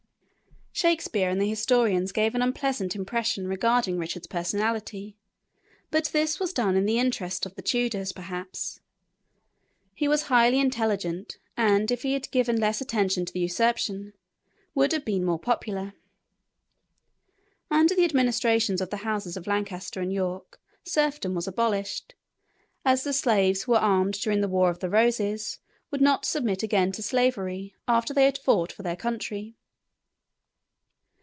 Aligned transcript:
Shakespeare 0.73 1.29
and 1.29 1.39
the 1.39 1.49
historians 1.49 2.11
give 2.11 2.33
an 2.33 2.41
unpleasant 2.41 2.95
impression 2.95 3.47
regarding 3.47 3.99
Richard's 3.99 4.25
personality; 4.25 5.15
but 5.91 6.05
this 6.05 6.39
was 6.39 6.53
done 6.53 6.75
in 6.77 6.85
the 6.85 6.97
interests 6.97 7.45
of 7.45 7.53
the 7.53 7.61
Tudors, 7.61 8.13
perhaps. 8.13 8.79
He 9.93 10.07
was 10.07 10.23
highly 10.23 10.59
intelligent, 10.59 11.37
and 11.55 11.91
if 11.91 12.01
he 12.01 12.13
had 12.13 12.31
given 12.31 12.59
less 12.59 12.81
attention 12.81 13.25
to 13.25 13.37
usurpation, 13.37 14.13
would 14.73 14.91
have 14.93 15.05
been 15.05 15.25
more 15.25 15.37
popular. 15.37 15.93
Under 17.69 17.93
the 17.93 18.05
administrations 18.05 18.81
of 18.81 18.89
the 18.89 18.97
houses 19.05 19.37
of 19.37 19.45
Lancaster 19.47 20.01
and 20.01 20.11
York 20.11 20.59
serfdom 20.83 21.35
was 21.35 21.47
abolished, 21.47 22.15
as 22.85 23.03
the 23.03 23.13
slaves 23.13 23.63
who 23.63 23.73
were 23.73 23.77
armed 23.77 24.13
during 24.21 24.41
the 24.41 24.47
War 24.47 24.71
of 24.71 24.79
the 24.79 24.89
Roses 24.89 25.59
would 25.91 26.01
not 26.01 26.25
submit 26.25 26.63
again 26.63 26.91
to 26.93 27.03
slavery 27.03 27.75
after 27.87 28.15
they 28.15 28.25
had 28.25 28.37
fought 28.39 28.71
for 28.71 28.81
their 28.83 28.95
country. 28.95 29.57